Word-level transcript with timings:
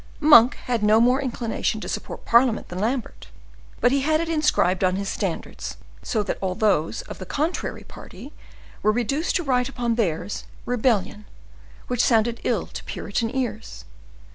Monk 0.19 0.55
had 0.55 0.81
no 0.81 0.99
more 0.99 1.21
inclination 1.21 1.79
to 1.79 1.87
support 1.87 2.25
parliament 2.25 2.69
than 2.69 2.79
Lambert, 2.79 3.27
but 3.79 3.91
he 3.91 4.01
had 4.01 4.19
it 4.19 4.29
inscribed 4.29 4.83
on 4.83 4.95
his 4.95 5.07
standards, 5.07 5.77
so 6.01 6.23
that 6.23 6.39
all 6.41 6.55
those 6.55 7.03
of 7.03 7.19
the 7.19 7.25
contrary 7.27 7.83
party 7.83 8.33
were 8.81 8.91
reduced 8.91 9.35
to 9.35 9.43
write 9.43 9.69
upon 9.69 9.93
theirs, 9.93 10.45
"Rebellion," 10.65 11.25
which 11.85 12.01
sounded 12.03 12.41
ill 12.43 12.65
to 12.65 12.83
puritan 12.85 13.29
ears. 13.35 13.85